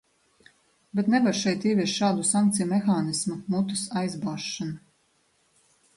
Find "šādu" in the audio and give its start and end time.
1.99-2.25